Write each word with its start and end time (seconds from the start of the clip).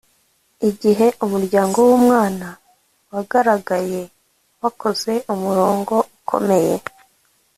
igihe 0.69 1.07
umuryango 1.25 1.77
wumwana 1.87 2.47
wagaragaye, 3.11 4.01
bakoze 4.61 5.11
umurongo 5.33 5.93
ukomeye 6.17 6.75